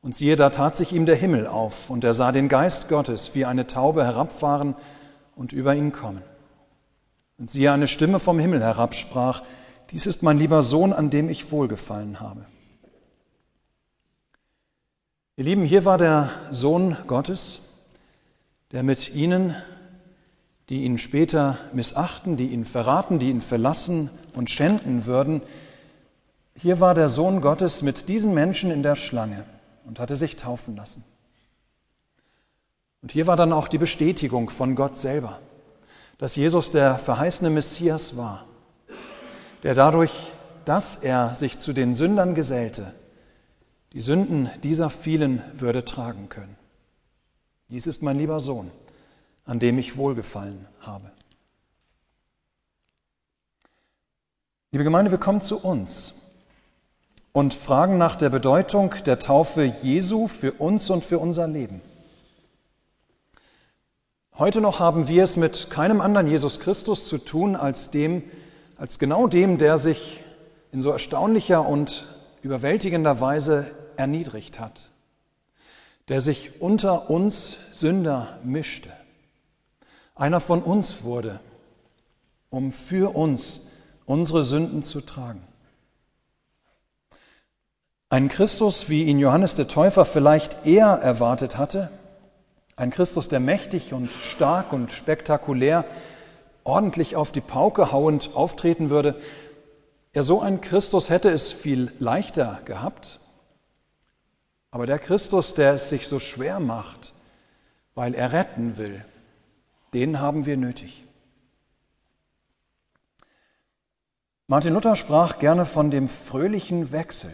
und 0.03 0.15
siehe, 0.15 0.35
da 0.35 0.49
tat 0.49 0.75
sich 0.77 0.93
ihm 0.93 1.05
der 1.05 1.15
Himmel 1.15 1.45
auf, 1.45 1.91
und 1.91 2.03
er 2.03 2.15
sah 2.15 2.31
den 2.31 2.49
Geist 2.49 2.89
Gottes 2.89 3.35
wie 3.35 3.45
eine 3.45 3.67
Taube 3.67 4.03
herabfahren 4.03 4.75
und 5.35 5.53
über 5.53 5.75
ihn 5.75 5.91
kommen. 5.91 6.23
Und 7.37 7.51
siehe, 7.51 7.71
eine 7.71 7.87
Stimme 7.87 8.19
vom 8.19 8.39
Himmel 8.39 8.61
herabsprach, 8.61 9.43
dies 9.91 10.05
ist 10.05 10.23
mein 10.23 10.37
lieber 10.37 10.61
Sohn, 10.61 10.93
an 10.93 11.09
dem 11.09 11.29
ich 11.29 11.51
wohlgefallen 11.51 12.19
habe. 12.19 12.45
Ihr 15.37 15.45
Lieben, 15.45 15.63
hier 15.63 15.85
war 15.85 15.97
der 15.97 16.29
Sohn 16.51 16.97
Gottes, 17.07 17.61
der 18.71 18.83
mit 18.83 19.13
ihnen, 19.13 19.55
die 20.69 20.83
ihn 20.83 20.97
später 20.97 21.57
missachten, 21.73 22.37
die 22.37 22.47
ihn 22.49 22.65
verraten, 22.65 23.19
die 23.19 23.29
ihn 23.29 23.41
verlassen 23.41 24.09
und 24.33 24.49
schänden 24.49 25.05
würden, 25.05 25.41
hier 26.55 26.79
war 26.79 26.93
der 26.93 27.07
Sohn 27.07 27.41
Gottes 27.41 27.81
mit 27.81 28.07
diesen 28.07 28.33
Menschen 28.33 28.71
in 28.71 28.83
der 28.83 28.95
Schlange 28.95 29.45
und 29.85 29.99
hatte 29.99 30.15
sich 30.15 30.35
taufen 30.35 30.75
lassen. 30.75 31.03
Und 33.01 33.11
hier 33.11 33.25
war 33.25 33.35
dann 33.35 33.53
auch 33.53 33.67
die 33.67 33.79
Bestätigung 33.79 34.49
von 34.49 34.75
Gott 34.75 34.97
selber 34.97 35.39
dass 36.21 36.35
Jesus 36.35 36.69
der 36.69 36.99
verheißene 36.99 37.49
Messias 37.49 38.15
war, 38.15 38.45
der 39.63 39.75
dadurch, 39.75 40.31
dass 40.65 40.95
er 40.95 41.33
sich 41.33 41.59
zu 41.59 41.73
den 41.73 41.93
Sündern 41.93 42.35
gesellte, 42.35 42.93
die 43.93 44.01
Sünden 44.01 44.49
dieser 44.63 44.89
vielen 44.89 45.41
würde 45.53 45.85
tragen 45.85 46.29
können. 46.29 46.55
Dies 47.69 47.87
ist 47.87 48.01
mein 48.01 48.17
lieber 48.17 48.39
Sohn, 48.39 48.71
an 49.45 49.59
dem 49.59 49.77
ich 49.77 49.97
wohlgefallen 49.97 50.67
habe. 50.79 51.11
Liebe 54.71 54.83
Gemeinde, 54.83 55.11
wir 55.11 55.17
kommen 55.17 55.41
zu 55.41 55.59
uns 55.59 56.13
und 57.33 57.53
fragen 57.53 57.97
nach 57.97 58.15
der 58.15 58.29
Bedeutung 58.29 58.93
der 59.05 59.19
Taufe 59.19 59.63
Jesu 59.63 60.27
für 60.27 60.53
uns 60.53 60.89
und 60.89 61.03
für 61.03 61.19
unser 61.19 61.47
Leben. 61.47 61.81
Heute 64.37 64.61
noch 64.61 64.79
haben 64.79 65.07
wir 65.07 65.23
es 65.23 65.37
mit 65.37 65.69
keinem 65.69 66.01
anderen 66.01 66.27
Jesus 66.27 66.59
Christus 66.59 67.07
zu 67.07 67.17
tun 67.17 67.55
als 67.55 67.91
dem, 67.91 68.23
als 68.81 68.97
genau 68.97 69.27
dem, 69.27 69.59
der 69.59 69.77
sich 69.77 70.23
in 70.71 70.81
so 70.81 70.89
erstaunlicher 70.89 71.63
und 71.67 72.07
überwältigender 72.41 73.21
Weise 73.21 73.69
erniedrigt 73.95 74.59
hat, 74.59 74.89
der 76.07 76.19
sich 76.19 76.63
unter 76.63 77.11
uns 77.11 77.59
Sünder 77.71 78.39
mischte, 78.43 78.89
einer 80.15 80.39
von 80.39 80.63
uns 80.63 81.03
wurde, 81.03 81.39
um 82.49 82.71
für 82.71 83.15
uns 83.15 83.61
unsere 84.07 84.43
Sünden 84.43 84.81
zu 84.81 85.01
tragen. 85.01 85.43
Ein 88.09 88.29
Christus, 88.29 88.89
wie 88.89 89.03
ihn 89.03 89.19
Johannes 89.19 89.53
der 89.53 89.67
Täufer 89.67 90.05
vielleicht 90.05 90.65
eher 90.65 90.87
erwartet 90.87 91.59
hatte, 91.59 91.91
ein 92.75 92.89
Christus, 92.89 93.29
der 93.29 93.41
mächtig 93.41 93.93
und 93.93 94.11
stark 94.11 94.73
und 94.73 94.91
spektakulär 94.91 95.85
ordentlich 96.63 97.15
auf 97.15 97.31
die 97.31 97.41
Pauke 97.41 97.91
hauend 97.91 98.31
auftreten 98.35 98.89
würde. 98.89 99.19
Ja, 100.13 100.23
so 100.23 100.41
ein 100.41 100.61
Christus 100.61 101.09
hätte 101.09 101.29
es 101.29 101.51
viel 101.51 101.91
leichter 101.99 102.61
gehabt. 102.65 103.19
Aber 104.71 104.85
der 104.85 104.99
Christus, 104.99 105.53
der 105.53 105.73
es 105.73 105.89
sich 105.89 106.07
so 106.07 106.19
schwer 106.19 106.59
macht, 106.59 107.13
weil 107.95 108.13
er 108.13 108.31
retten 108.31 108.77
will, 108.77 109.03
den 109.93 110.19
haben 110.19 110.45
wir 110.45 110.57
nötig. 110.57 111.05
Martin 114.47 114.73
Luther 114.73 114.95
sprach 114.95 115.39
gerne 115.39 115.65
von 115.65 115.91
dem 115.91 116.07
fröhlichen 116.07 116.91
Wechsel 116.91 117.31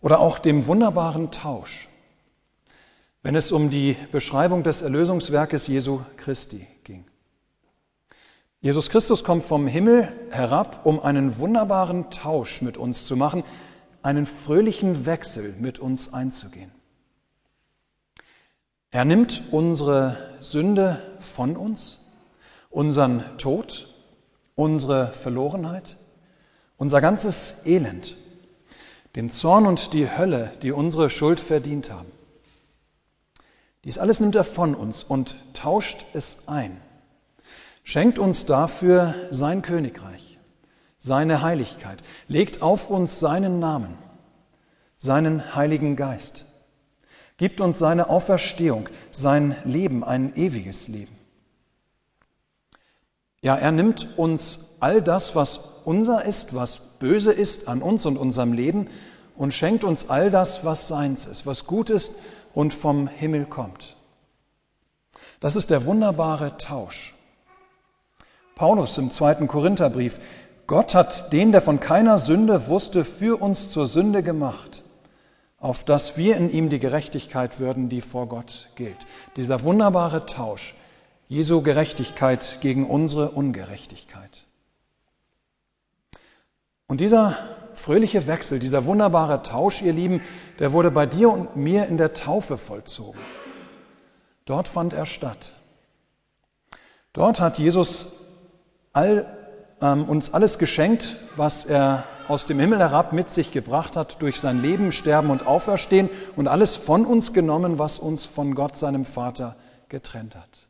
oder 0.00 0.20
auch 0.20 0.38
dem 0.38 0.66
wunderbaren 0.66 1.30
Tausch 1.30 1.88
wenn 3.26 3.34
es 3.34 3.50
um 3.50 3.70
die 3.70 3.96
Beschreibung 4.12 4.62
des 4.62 4.82
Erlösungswerkes 4.82 5.66
Jesu 5.66 6.00
Christi 6.16 6.64
ging. 6.84 7.04
Jesus 8.66 8.90
Christus 8.90 9.22
kommt 9.22 9.44
vom 9.44 9.68
Himmel 9.68 10.08
herab, 10.30 10.86
um 10.86 10.98
einen 10.98 11.38
wunderbaren 11.38 12.10
Tausch 12.10 12.62
mit 12.62 12.76
uns 12.76 13.06
zu 13.06 13.14
machen, 13.14 13.44
einen 14.02 14.26
fröhlichen 14.26 15.06
Wechsel 15.06 15.54
mit 15.60 15.78
uns 15.78 16.12
einzugehen. 16.12 16.72
Er 18.90 19.04
nimmt 19.04 19.44
unsere 19.52 20.16
Sünde 20.40 21.00
von 21.20 21.56
uns, 21.56 22.00
unseren 22.68 23.38
Tod, 23.38 23.88
unsere 24.56 25.12
Verlorenheit, 25.12 25.96
unser 26.76 27.00
ganzes 27.00 27.64
Elend 27.64 28.16
den 29.14 29.30
Zorn 29.30 29.66
und 29.68 29.92
die 29.92 30.10
Hölle, 30.10 30.50
die 30.62 30.72
unsere 30.72 31.08
Schuld 31.08 31.38
verdient 31.38 31.92
haben. 31.92 32.10
Dies 33.84 33.98
alles 33.98 34.18
nimmt 34.18 34.34
er 34.34 34.42
von 34.42 34.74
uns 34.74 35.04
und 35.04 35.36
tauscht 35.54 36.04
es 36.14 36.48
ein, 36.48 36.80
schenkt 37.86 38.18
uns 38.18 38.46
dafür 38.46 39.14
sein 39.30 39.62
Königreich, 39.62 40.38
seine 40.98 41.40
Heiligkeit, 41.40 42.02
legt 42.26 42.60
auf 42.60 42.90
uns 42.90 43.20
seinen 43.20 43.60
Namen, 43.60 43.96
seinen 44.98 45.54
Heiligen 45.54 45.94
Geist, 45.94 46.46
gibt 47.36 47.60
uns 47.60 47.78
seine 47.78 48.10
Auferstehung, 48.10 48.88
sein 49.12 49.56
Leben, 49.64 50.02
ein 50.02 50.34
ewiges 50.34 50.88
Leben. 50.88 51.16
Ja, 53.40 53.54
er 53.54 53.70
nimmt 53.70 54.18
uns 54.18 54.66
all 54.80 55.00
das, 55.00 55.36
was 55.36 55.60
unser 55.84 56.24
ist, 56.24 56.56
was 56.56 56.80
böse 56.98 57.32
ist 57.32 57.68
an 57.68 57.82
uns 57.82 58.04
und 58.04 58.16
unserem 58.16 58.52
Leben 58.52 58.88
und 59.36 59.54
schenkt 59.54 59.84
uns 59.84 60.10
all 60.10 60.32
das, 60.32 60.64
was 60.64 60.88
seins 60.88 61.26
ist, 61.26 61.46
was 61.46 61.66
gut 61.66 61.90
ist 61.90 62.16
und 62.52 62.74
vom 62.74 63.06
Himmel 63.06 63.46
kommt. 63.46 63.94
Das 65.38 65.54
ist 65.54 65.70
der 65.70 65.86
wunderbare 65.86 66.56
Tausch. 66.56 67.15
Paulus 68.56 68.96
im 68.96 69.10
zweiten 69.10 69.48
Korintherbrief, 69.48 70.18
Gott 70.66 70.94
hat 70.94 71.30
den, 71.34 71.52
der 71.52 71.60
von 71.60 71.78
keiner 71.78 72.16
Sünde 72.16 72.68
wusste, 72.68 73.04
für 73.04 73.40
uns 73.40 73.70
zur 73.70 73.86
Sünde 73.86 74.22
gemacht, 74.22 74.82
auf 75.58 75.84
dass 75.84 76.16
wir 76.16 76.38
in 76.38 76.50
ihm 76.50 76.70
die 76.70 76.78
Gerechtigkeit 76.78 77.60
würden, 77.60 77.90
die 77.90 78.00
vor 78.00 78.28
Gott 78.28 78.70
gilt. 78.74 78.96
Dieser 79.36 79.62
wunderbare 79.62 80.24
Tausch, 80.24 80.74
Jesu 81.28 81.60
Gerechtigkeit 81.60 82.58
gegen 82.62 82.88
unsere 82.88 83.32
Ungerechtigkeit. 83.32 84.46
Und 86.88 87.02
dieser 87.02 87.36
fröhliche 87.74 88.26
Wechsel, 88.26 88.58
dieser 88.58 88.86
wunderbare 88.86 89.42
Tausch, 89.42 89.82
ihr 89.82 89.92
Lieben, 89.92 90.22
der 90.60 90.72
wurde 90.72 90.90
bei 90.90 91.04
dir 91.04 91.28
und 91.30 91.56
mir 91.56 91.88
in 91.88 91.98
der 91.98 92.14
Taufe 92.14 92.56
vollzogen. 92.56 93.20
Dort 94.46 94.66
fand 94.66 94.94
er 94.94 95.04
statt. 95.04 95.52
Dort 97.12 97.38
hat 97.38 97.58
Jesus 97.58 98.25
all, 98.96 99.26
ähm, 99.82 100.04
uns 100.04 100.32
alles 100.32 100.58
geschenkt, 100.58 101.20
was 101.36 101.66
er 101.66 102.04
aus 102.28 102.46
dem 102.46 102.58
Himmel 102.58 102.78
herab 102.78 103.12
mit 103.12 103.28
sich 103.28 103.52
gebracht 103.52 103.96
hat, 103.96 104.22
durch 104.22 104.40
sein 104.40 104.62
Leben, 104.62 104.90
Sterben 104.90 105.30
und 105.30 105.46
Auferstehen 105.46 106.08
und 106.34 106.48
alles 106.48 106.76
von 106.76 107.04
uns 107.04 107.34
genommen, 107.34 107.78
was 107.78 107.98
uns 107.98 108.24
von 108.24 108.54
Gott, 108.54 108.76
seinem 108.76 109.04
Vater, 109.04 109.54
getrennt 109.88 110.34
hat. 110.34 110.66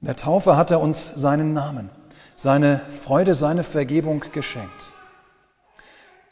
In 0.00 0.06
der 0.06 0.16
Taufe 0.16 0.56
hat 0.56 0.70
er 0.70 0.80
uns 0.80 1.12
seinen 1.14 1.52
Namen, 1.52 1.90
seine 2.34 2.80
Freude, 2.88 3.34
seine 3.34 3.64
Vergebung 3.64 4.24
geschenkt. 4.32 4.92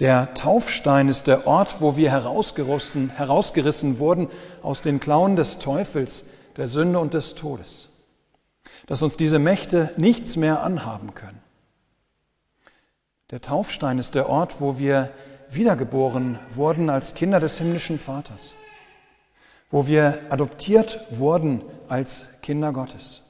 Der 0.00 0.32
Taufstein 0.32 1.08
ist 1.08 1.26
der 1.26 1.46
Ort, 1.46 1.82
wo 1.82 1.96
wir 1.96 2.10
herausgerissen, 2.10 3.10
herausgerissen 3.10 3.98
wurden 3.98 4.28
aus 4.62 4.80
den 4.80 4.98
Klauen 4.98 5.36
des 5.36 5.58
Teufels, 5.58 6.24
der 6.56 6.66
Sünde 6.66 6.98
und 6.98 7.12
des 7.12 7.34
Todes. 7.34 7.89
Dass 8.90 9.00
uns 9.00 9.16
diese 9.16 9.38
Mächte 9.38 9.94
nichts 9.96 10.36
mehr 10.36 10.62
anhaben 10.62 11.14
können. 11.14 11.40
Der 13.30 13.40
Taufstein 13.40 13.96
ist 13.98 14.14
der 14.14 14.28
Ort, 14.28 14.60
wo 14.60 14.78
wir 14.78 15.10
wiedergeboren 15.48 16.38
wurden 16.50 16.90
als 16.90 17.14
Kinder 17.14 17.40
des 17.40 17.56
himmlischen 17.56 17.98
Vaters. 17.98 18.54
Wo 19.70 19.86
wir 19.86 20.18
adoptiert 20.28 21.06
wurden 21.10 21.62
als 21.88 22.28
Kinder 22.42 22.74
Gottes. 22.74 23.22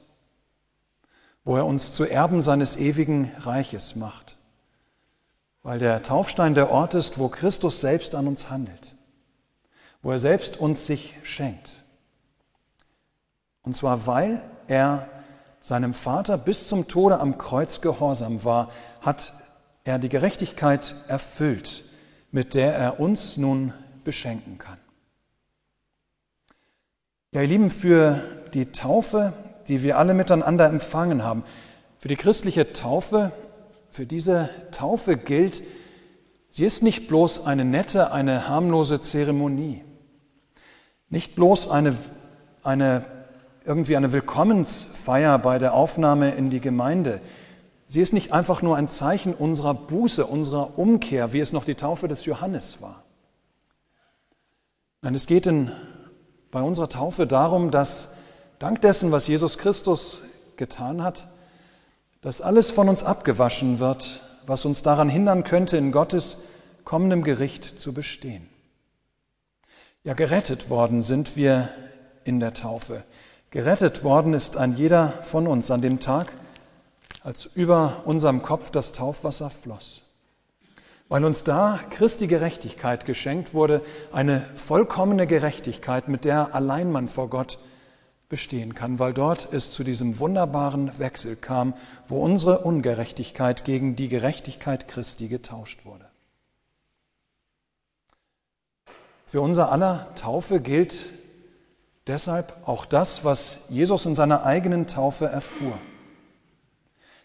Wo 1.45 1.55
er 1.55 1.65
uns 1.65 1.93
zu 1.93 2.03
Erben 2.03 2.41
seines 2.41 2.75
ewigen 2.75 3.31
Reiches 3.37 3.95
macht 3.95 4.35
weil 5.63 5.79
der 5.79 6.01
Taufstein 6.03 6.55
der 6.55 6.71
Ort 6.71 6.93
ist, 6.93 7.19
wo 7.19 7.29
Christus 7.29 7.81
selbst 7.81 8.15
an 8.15 8.27
uns 8.27 8.49
handelt, 8.49 8.95
wo 10.01 10.11
er 10.11 10.19
selbst 10.19 10.57
uns 10.57 10.87
sich 10.87 11.15
schenkt. 11.23 11.83
Und 13.61 13.75
zwar, 13.75 14.07
weil 14.07 14.41
er 14.67 15.07
seinem 15.61 15.93
Vater 15.93 16.37
bis 16.37 16.67
zum 16.67 16.87
Tode 16.87 17.19
am 17.19 17.37
Kreuz 17.37 17.81
gehorsam 17.81 18.43
war, 18.43 18.69
hat 19.01 19.33
er 19.83 19.99
die 19.99 20.09
Gerechtigkeit 20.09 20.95
erfüllt, 21.07 21.85
mit 22.31 22.53
der 22.53 22.75
er 22.75 22.99
uns 22.99 23.37
nun 23.37 23.73
beschenken 24.03 24.57
kann. 24.57 24.77
Ja, 27.31 27.41
ihr 27.41 27.47
Lieben, 27.47 27.69
für 27.69 28.21
die 28.53 28.71
Taufe, 28.71 29.33
die 29.67 29.83
wir 29.83 29.97
alle 29.97 30.13
miteinander 30.13 30.67
empfangen 30.67 31.23
haben, 31.23 31.43
für 31.99 32.07
die 32.07 32.17
christliche 32.17 32.73
Taufe 32.73 33.31
für 33.91 34.05
diese 34.05 34.49
Taufe 34.71 35.17
gilt, 35.17 35.63
sie 36.49 36.65
ist 36.65 36.81
nicht 36.81 37.07
bloß 37.07 37.45
eine 37.45 37.65
nette, 37.65 38.11
eine 38.11 38.47
harmlose 38.47 39.01
Zeremonie, 39.01 39.83
nicht 41.09 41.35
bloß 41.35 41.69
eine, 41.69 41.95
eine 42.63 43.05
irgendwie 43.65 43.95
eine 43.95 44.11
Willkommensfeier 44.11 45.37
bei 45.39 45.59
der 45.59 45.73
Aufnahme 45.73 46.31
in 46.31 46.49
die 46.49 46.61
Gemeinde. 46.61 47.21
Sie 47.87 48.01
ist 48.01 48.13
nicht 48.13 48.31
einfach 48.31 48.61
nur 48.61 48.77
ein 48.77 48.87
Zeichen 48.87 49.33
unserer 49.33 49.73
Buße, 49.73 50.25
unserer 50.25 50.77
Umkehr, 50.79 51.33
wie 51.33 51.39
es 51.39 51.51
noch 51.51 51.65
die 51.65 51.75
Taufe 51.75 52.07
des 52.07 52.25
Johannes 52.25 52.81
war. 52.81 53.03
Nein, 55.01 55.15
es 55.15 55.27
geht 55.27 55.45
in, 55.47 55.71
bei 56.51 56.61
unserer 56.61 56.89
Taufe 56.89 57.27
darum, 57.27 57.71
dass 57.71 58.09
dank 58.59 58.81
dessen, 58.81 59.11
was 59.11 59.27
Jesus 59.27 59.57
Christus 59.57 60.23
getan 60.55 61.03
hat, 61.03 61.27
dass 62.21 62.39
alles 62.39 62.71
von 62.71 62.87
uns 62.87 63.03
abgewaschen 63.03 63.79
wird, 63.79 64.23
was 64.45 64.65
uns 64.65 64.83
daran 64.83 65.09
hindern 65.09 65.43
könnte, 65.43 65.77
in 65.77 65.91
Gottes 65.91 66.37
kommendem 66.83 67.23
Gericht 67.23 67.65
zu 67.65 67.93
bestehen. 67.93 68.47
Ja, 70.03 70.13
gerettet 70.13 70.69
worden 70.69 71.01
sind 71.01 71.35
wir 71.35 71.69
in 72.23 72.39
der 72.39 72.53
Taufe. 72.53 73.03
Gerettet 73.51 74.05
worden 74.05 74.33
ist 74.33 74.55
ein 74.55 74.71
jeder 74.71 75.09
von 75.23 75.45
uns 75.45 75.71
an 75.71 75.81
dem 75.81 75.99
Tag, 75.99 76.31
als 77.21 77.45
über 77.53 78.03
unserem 78.05 78.43
Kopf 78.43 78.71
das 78.71 78.93
Taufwasser 78.93 79.49
floss. 79.49 80.03
Weil 81.09 81.25
uns 81.25 81.43
da 81.43 81.77
Christi 81.89 82.27
Gerechtigkeit 82.27 83.05
geschenkt 83.05 83.53
wurde, 83.53 83.81
eine 84.13 84.39
vollkommene 84.55 85.27
Gerechtigkeit, 85.27 86.07
mit 86.07 86.23
der 86.23 86.55
allein 86.55 86.93
man 86.93 87.09
vor 87.09 87.29
Gott 87.29 87.59
bestehen 88.29 88.73
kann, 88.73 88.99
weil 88.99 89.13
dort 89.13 89.51
es 89.51 89.73
zu 89.73 89.83
diesem 89.83 90.19
wunderbaren 90.19 90.97
Wechsel 90.97 91.35
kam, 91.35 91.73
wo 92.07 92.21
unsere 92.21 92.59
Ungerechtigkeit 92.59 93.65
gegen 93.65 93.97
die 93.97 94.07
Gerechtigkeit 94.07 94.87
Christi 94.87 95.27
getauscht 95.27 95.83
wurde. 95.83 96.05
Für 99.25 99.41
unser 99.41 99.69
aller 99.73 100.15
Taufe 100.15 100.61
gilt 100.61 101.11
deshalb 102.07 102.55
auch 102.65 102.85
das, 102.85 103.23
was 103.25 103.59
Jesus 103.69 104.05
in 104.05 104.15
seiner 104.15 104.43
eigenen 104.43 104.87
Taufe 104.87 105.25
erfuhr. 105.25 105.73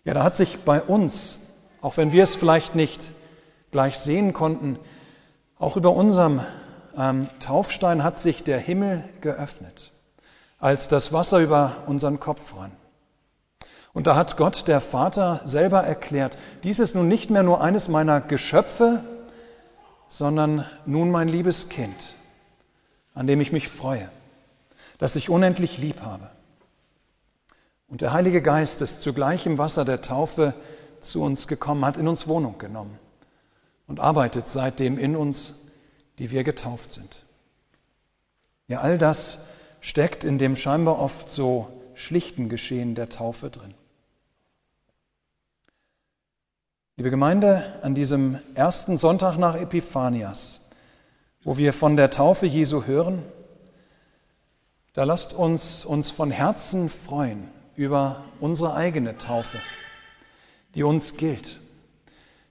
Ja, 0.04 0.14
da 0.14 0.22
hat 0.22 0.36
sich 0.36 0.60
bei 0.60 0.80
uns, 0.80 1.38
auch 1.80 1.96
wenn 1.96 2.12
wir 2.12 2.22
es 2.22 2.36
vielleicht 2.36 2.74
nicht 2.74 3.12
gleich 3.70 3.98
sehen 3.98 4.32
konnten, 4.32 4.78
auch 5.58 5.76
über 5.76 5.92
unserem 5.92 6.40
ähm, 6.96 7.28
Taufstein 7.40 8.04
hat 8.04 8.18
sich 8.18 8.44
der 8.44 8.58
Himmel 8.58 9.04
geöffnet 9.20 9.92
als 10.58 10.88
das 10.88 11.12
Wasser 11.12 11.40
über 11.40 11.84
unseren 11.86 12.20
Kopf 12.20 12.56
rann. 12.56 12.72
Und 13.92 14.06
da 14.06 14.14
hat 14.16 14.36
Gott, 14.36 14.68
der 14.68 14.80
Vater, 14.80 15.40
selber 15.44 15.82
erklärt, 15.82 16.36
dies 16.64 16.78
ist 16.78 16.94
nun 16.94 17.08
nicht 17.08 17.30
mehr 17.30 17.42
nur 17.42 17.60
eines 17.60 17.88
meiner 17.88 18.20
Geschöpfe, 18.20 19.02
sondern 20.08 20.66
nun 20.84 21.10
mein 21.10 21.28
liebes 21.28 21.68
Kind, 21.68 22.16
an 23.14 23.26
dem 23.26 23.40
ich 23.40 23.52
mich 23.52 23.68
freue, 23.68 24.08
das 24.98 25.16
ich 25.16 25.28
unendlich 25.28 25.78
lieb 25.78 26.00
habe. 26.00 26.30
Und 27.88 28.00
der 28.00 28.12
Heilige 28.12 28.42
Geist 28.42 28.82
ist 28.82 29.00
zugleich 29.00 29.46
im 29.46 29.59
Wasser 29.59 29.85
der 29.85 30.00
Taufe 30.00 30.54
zu 31.00 31.22
uns 31.22 31.46
gekommen, 31.46 31.85
hat 31.85 31.96
in 31.96 32.09
uns 32.09 32.26
Wohnung 32.26 32.59
genommen 32.59 32.98
und 33.87 34.00
arbeitet 34.00 34.48
seitdem 34.48 34.98
in 34.98 35.14
uns, 35.14 35.54
die 36.18 36.30
wir 36.30 36.44
getauft 36.44 36.92
sind. 36.92 37.24
Ja, 38.68 38.80
all 38.80 38.98
das 38.98 39.46
steckt 39.80 40.24
in 40.24 40.38
dem 40.38 40.56
scheinbar 40.56 40.98
oft 40.98 41.30
so 41.30 41.68
schlichten 41.94 42.48
Geschehen 42.48 42.94
der 42.94 43.09
Taufe 43.09 43.50
drin. 43.50 43.74
Liebe 46.96 47.11
Gemeinde, 47.11 47.62
an 47.82 47.94
diesem 47.94 48.38
ersten 48.54 48.98
Sonntag 48.98 49.37
nach 49.37 49.54
Epiphanias, 49.54 50.61
wo 51.44 51.59
wir 51.59 51.72
von 51.72 51.96
der 51.96 52.11
Taufe 52.11 52.46
Jesu 52.46 52.85
hören, 52.85 53.22
da 54.96 55.04
lasst 55.04 55.35
uns 55.35 55.85
uns 55.85 56.11
von 56.11 56.30
Herzen 56.30 56.88
freuen 56.88 57.50
über 57.76 58.24
unsere 58.40 58.72
eigene 58.72 59.18
Taufe, 59.18 59.59
die 60.74 60.82
uns 60.85 61.18
gilt, 61.18 61.61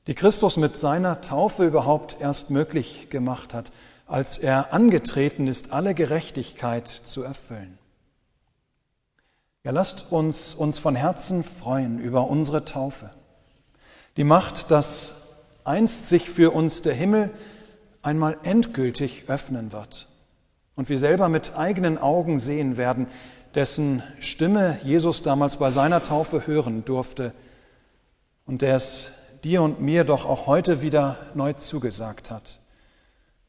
die 0.06 0.14
Christus 0.14 0.56
mit 0.56 0.78
seiner 0.78 1.22
Taufe 1.22 1.66
überhaupt 1.66 2.18
erst 2.20 2.52
möglich 2.52 3.10
gemacht 3.10 3.56
hat 3.56 3.72
als 4.06 4.38
er 4.38 4.72
angetreten 4.72 5.48
ist, 5.48 5.72
alle 5.72 5.96
Gerechtigkeit 5.96 6.88
zu 6.88 7.24
erfüllen. 7.24 7.80
Ja, 9.64 9.72
lasst 9.72 10.12
uns 10.12 10.54
uns 10.54 10.78
von 10.78 10.96
Herzen 10.96 11.44
freuen 11.44 11.98
über 11.98 12.28
unsere 12.28 12.66
Taufe. 12.66 13.10
Die 14.16 14.24
macht, 14.24 14.70
dass 14.70 15.14
einst 15.64 16.08
sich 16.08 16.30
für 16.30 16.52
uns 16.52 16.84
der 16.84 16.94
Himmel 16.94 17.34
einmal 18.04 18.38
endgültig 18.44 19.24
öffnen 19.28 19.74
wird 19.74 20.08
und 20.76 20.90
wir 20.90 21.00
selber 21.00 21.30
mit 21.30 21.56
eigenen 21.56 21.98
Augen 21.98 22.40
sehen 22.40 22.78
werden, 22.78 23.08
dessen 23.56 24.04
Stimme 24.20 24.80
Jesus 24.84 25.22
damals 25.22 25.58
bei 25.58 25.70
seiner 25.70 26.04
Taufe 26.04 26.46
hören 26.46 26.84
durfte 26.86 27.34
und 28.46 28.62
der 28.62 28.76
es 28.76 29.12
dir 29.44 29.62
und 29.62 29.82
mir 29.82 30.04
doch 30.04 30.26
auch 30.26 30.48
heute 30.48 30.82
wieder 30.82 31.18
neu 31.34 31.54
zugesagt 31.54 32.32
hat. 32.32 32.60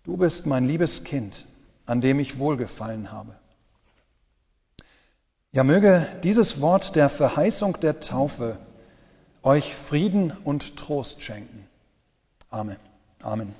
Du 0.04 0.16
bist 0.16 0.46
mein 0.46 0.64
liebes 0.64 1.02
Kind, 1.02 1.46
an 1.84 2.00
dem 2.00 2.20
ich 2.20 2.38
wohlgefallen 2.38 3.10
habe. 3.10 3.34
Ja, 5.50 5.64
möge 5.64 6.06
dieses 6.22 6.60
Wort 6.60 6.96
der 6.96 7.08
Verheißung 7.08 7.80
der 7.80 8.00
Taufe 8.00 8.58
euch 9.42 9.74
Frieden 9.74 10.32
und 10.44 10.76
Trost 10.76 11.22
schenken. 11.22 11.66
Amen. 12.50 12.76
Amen. 13.22 13.54